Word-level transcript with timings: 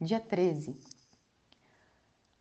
dia 0.00 0.18
13. 0.18 0.74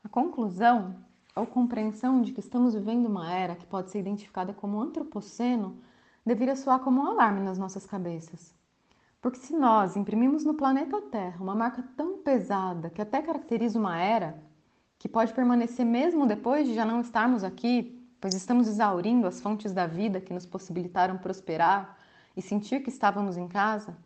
A 0.02 0.08
conclusão 0.08 0.96
ou 1.36 1.46
compreensão 1.46 2.22
de 2.22 2.32
que 2.32 2.40
estamos 2.40 2.74
vivendo 2.74 3.08
uma 3.08 3.34
era 3.34 3.54
que 3.54 3.66
pode 3.66 3.92
ser 3.92 4.00
identificada 4.00 4.54
como 4.54 4.80
antropoceno 4.80 5.78
deveria 6.26 6.56
soar 6.56 6.80
como 6.80 7.02
um 7.02 7.06
alarme 7.06 7.42
nas 7.42 7.58
nossas 7.58 7.86
cabeças. 7.86 8.56
Porque 9.22 9.40
se 9.40 9.58
nós 9.58 9.98
imprimimos 9.98 10.46
no 10.46 10.54
planeta 10.54 11.02
Terra 11.02 11.42
uma 11.42 11.54
marca 11.54 11.84
tão 11.98 12.20
pesada 12.20 12.90
que 12.90 13.02
até 13.02 13.22
caracteriza 13.22 13.78
uma 13.78 14.00
era, 14.00 14.42
que 14.98 15.10
pode 15.10 15.34
permanecer 15.34 15.86
mesmo 15.86 16.26
depois 16.26 16.66
de 16.66 16.74
já 16.74 16.86
não 16.86 17.02
estarmos 17.02 17.44
aqui, 17.44 18.02
pois 18.22 18.34
estamos 18.34 18.70
exaurindo 18.70 19.28
as 19.28 19.42
fontes 19.42 19.74
da 19.74 19.86
vida 19.86 20.22
que 20.22 20.34
nos 20.34 20.46
possibilitaram 20.46 21.18
prosperar 21.18 21.98
e 22.38 22.42
sentir 22.42 22.82
que 22.82 22.90
estávamos 22.90 23.36
em 23.36 23.50
casa, 23.50 23.98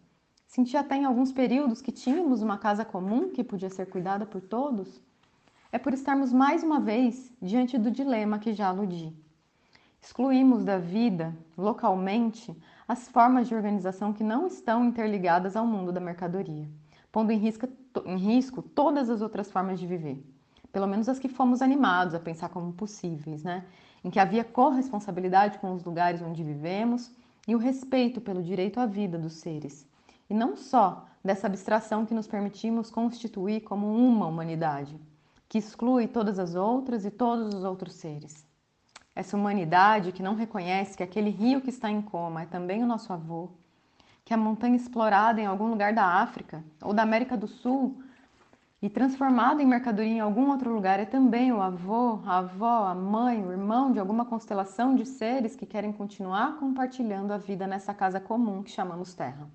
sentir 0.53 0.77
até 0.77 0.95
em 0.95 1.03
alguns 1.03 1.31
períodos 1.31 1.81
que 1.81 1.91
tínhamos 1.91 2.43
uma 2.43 2.59
casa 2.59 2.85
comum 2.85 3.31
que 3.31 3.43
podia 3.43 3.71
ser 3.71 3.87
cuidada 3.87 4.23
por 4.23 4.39
todos, 4.39 5.01
é 5.71 5.79
por 5.79 5.95
estarmos 5.95 6.31
mais 6.31 6.61
uma 6.61 6.79
vez 6.79 7.31
diante 7.41 7.75
do 7.75 7.89
dilema 7.89 8.37
que 8.37 8.53
já 8.53 8.67
aludi. 8.67 9.11
Excluímos 9.99 10.63
da 10.63 10.77
vida, 10.77 11.35
localmente, 11.57 12.55
as 12.87 13.07
formas 13.07 13.47
de 13.47 13.55
organização 13.55 14.13
que 14.13 14.23
não 14.23 14.45
estão 14.45 14.85
interligadas 14.85 15.55
ao 15.55 15.65
mundo 15.65 15.91
da 15.91 15.99
mercadoria, 15.99 16.69
pondo 17.11 17.31
em 17.31 17.39
risco, 17.39 17.67
em 18.05 18.17
risco 18.17 18.61
todas 18.61 19.09
as 19.09 19.23
outras 19.23 19.49
formas 19.51 19.79
de 19.79 19.87
viver 19.87 20.23
pelo 20.71 20.87
menos 20.87 21.07
as 21.07 21.19
que 21.19 21.29
fomos 21.29 21.61
animados 21.61 22.15
a 22.15 22.19
pensar 22.19 22.49
como 22.49 22.73
possíveis, 22.73 23.43
né? 23.43 23.63
Em 24.03 24.09
que 24.09 24.19
havia 24.19 24.43
corresponsabilidade 24.43 25.59
com 25.59 25.71
os 25.71 25.83
lugares 25.83 26.19
onde 26.19 26.43
vivemos 26.43 27.11
e 27.47 27.53
o 27.53 27.59
respeito 27.59 28.19
pelo 28.19 28.41
direito 28.41 28.79
à 28.79 28.87
vida 28.87 29.19
dos 29.19 29.33
seres. 29.33 29.87
E 30.33 30.35
não 30.35 30.57
só 30.57 31.05
dessa 31.23 31.45
abstração 31.45 32.07
que 32.07 32.13
nos 32.15 32.25
permitimos 32.25 32.89
constituir 32.89 33.61
como 33.61 33.85
uma 33.95 34.25
humanidade, 34.25 34.99
que 35.47 35.59
exclui 35.59 36.07
todas 36.07 36.39
as 36.39 36.55
outras 36.55 37.05
e 37.05 37.11
todos 37.11 37.53
os 37.53 37.63
outros 37.63 37.93
seres. 37.93 38.43
Essa 39.15 39.37
humanidade 39.37 40.11
que 40.11 40.23
não 40.23 40.33
reconhece 40.33 40.97
que 40.97 41.03
aquele 41.03 41.29
rio 41.29 41.61
que 41.61 41.69
está 41.69 41.87
em 41.87 42.01
coma 42.01 42.41
é 42.41 42.45
também 42.47 42.81
o 42.81 42.87
nosso 42.87 43.13
avô, 43.13 43.51
que 44.25 44.33
a 44.33 44.37
montanha 44.37 44.75
explorada 44.75 45.39
em 45.39 45.45
algum 45.45 45.67
lugar 45.67 45.93
da 45.93 46.03
África 46.03 46.63
ou 46.81 46.95
da 46.95 47.03
América 47.03 47.37
do 47.37 47.47
Sul 47.47 48.01
e 48.81 48.89
transformado 48.89 49.61
em 49.61 49.67
mercadoria 49.67 50.13
em 50.13 50.19
algum 50.19 50.49
outro 50.49 50.73
lugar 50.73 50.99
é 50.99 51.05
também 51.05 51.51
o 51.51 51.61
avô, 51.61 52.21
a 52.25 52.39
avó, 52.39 52.87
a 52.87 52.95
mãe, 52.95 53.45
o 53.45 53.51
irmão 53.51 53.91
de 53.91 53.99
alguma 53.99 54.25
constelação 54.25 54.95
de 54.95 55.05
seres 55.05 55.55
que 55.55 55.67
querem 55.67 55.93
continuar 55.93 56.57
compartilhando 56.57 57.31
a 57.31 57.37
vida 57.37 57.67
nessa 57.67 57.93
casa 57.93 58.19
comum 58.19 58.63
que 58.63 58.71
chamamos 58.71 59.13
Terra. 59.13 59.47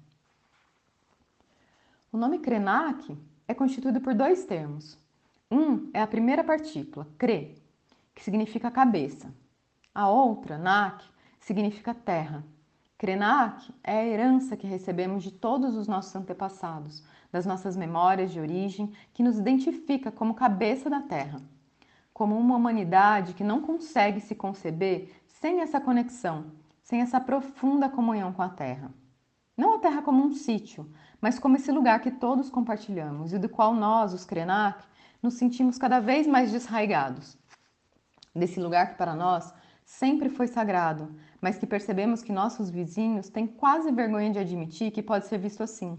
O 2.11 2.17
nome 2.17 2.39
Krenak 2.39 3.19
é 3.47 3.53
constituído 3.53 4.01
por 4.01 4.15
dois 4.15 4.47
termos. 4.47 4.99
Um 5.51 5.91
é 5.93 6.01
a 6.01 6.07
primeira 6.07 6.43
partícula, 6.43 7.07
Kre, 7.19 7.63
que 8.15 8.25
significa 8.25 8.71
cabeça. 8.71 9.31
A 9.95 10.09
outra, 10.09 10.57
Nak, 10.57 11.05
significa 11.39 11.93
terra. 11.93 12.43
Krenak 12.97 13.75
é 13.85 13.99
a 13.99 14.07
herança 14.07 14.57
que 14.57 14.67
recebemos 14.67 15.23
de 15.23 15.31
todos 15.31 15.77
os 15.77 15.87
nossos 15.87 16.17
antepassados, 16.17 17.05
das 17.31 17.45
nossas 17.45 17.77
memórias 17.77 18.33
de 18.33 18.41
origem, 18.41 18.91
que 19.13 19.23
nos 19.23 19.39
identifica 19.39 20.11
como 20.11 20.33
cabeça 20.33 20.89
da 20.89 21.03
Terra, 21.03 21.43
como 22.15 22.39
uma 22.39 22.57
humanidade 22.57 23.35
que 23.35 23.45
não 23.45 23.61
consegue 23.61 24.19
se 24.21 24.35
conceber 24.35 25.15
sem 25.27 25.61
essa 25.61 25.79
conexão, 25.79 26.47
sem 26.83 27.03
essa 27.03 27.21
profunda 27.21 27.87
comunhão 27.87 28.33
com 28.33 28.41
a 28.41 28.49
Terra. 28.49 28.91
A 29.79 29.81
Terra 29.81 30.03
como 30.03 30.25
um 30.25 30.33
sítio, 30.33 30.91
mas 31.21 31.39
como 31.39 31.55
esse 31.55 31.71
lugar 31.71 32.01
que 32.01 32.11
todos 32.11 32.51
compartilhamos 32.51 33.33
e 33.33 33.39
do 33.39 33.49
qual 33.49 33.73
nós, 33.73 34.13
os 34.13 34.25
Krenak, 34.25 34.85
nos 35.23 35.35
sentimos 35.35 35.79
cada 35.79 36.01
vez 36.01 36.27
mais 36.27 36.51
desraigados. 36.51 37.39
Desse 38.35 38.59
lugar 38.59 38.91
que 38.91 38.99
para 38.99 39.15
nós 39.15 39.55
sempre 39.85 40.31
foi 40.31 40.49
sagrado, 40.49 41.15
mas 41.41 41.59
que 41.59 41.65
percebemos 41.65 42.25
que 42.25 42.33
nossos 42.33 42.69
vizinhos 42.69 43.29
têm 43.29 43.47
quase 43.47 43.93
vergonha 43.93 44.33
de 44.33 44.41
admitir 44.41 44.91
que 44.91 45.01
pode 45.01 45.29
ser 45.29 45.39
visto 45.39 45.63
assim. 45.63 45.97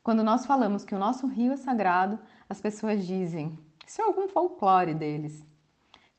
Quando 0.00 0.22
nós 0.22 0.46
falamos 0.46 0.84
que 0.84 0.94
o 0.94 0.98
nosso 0.98 1.26
rio 1.26 1.52
é 1.52 1.56
sagrado, 1.56 2.20
as 2.48 2.60
pessoas 2.60 3.04
dizem: 3.04 3.58
isso 3.84 4.00
é 4.00 4.04
algum 4.04 4.28
folclore 4.28 4.94
deles. 4.94 5.44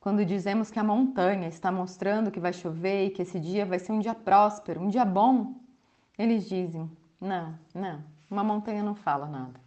Quando 0.01 0.25
dizemos 0.25 0.69
que 0.69 0.79
a 0.79 0.83
montanha 0.83 1.47
está 1.47 1.71
mostrando 1.71 2.29
que 2.29 2.41
vai 2.41 2.51
chover 2.51 3.05
e 3.05 3.09
que 3.11 3.21
esse 3.21 3.39
dia 3.39 3.65
vai 3.65 3.79
ser 3.79 3.93
um 3.93 3.99
dia 3.99 4.13
próspero, 4.13 4.81
um 4.81 4.89
dia 4.89 5.05
bom, 5.05 5.60
eles 6.21 6.47
dizem: 6.47 6.89
não, 7.19 7.57
não, 7.73 8.03
uma 8.29 8.43
montanha 8.43 8.83
não 8.83 8.95
fala 8.95 9.27
nada. 9.27 9.59